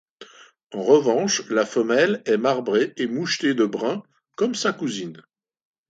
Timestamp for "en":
0.71-0.81